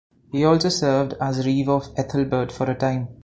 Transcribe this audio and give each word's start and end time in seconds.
He 0.31 0.43
also 0.43 0.69
served 0.69 1.13
as 1.21 1.45
reeve 1.45 1.69
of 1.69 1.89
Ethelbert 1.95 2.51
for 2.51 2.65
a 2.67 2.73
time. 2.73 3.09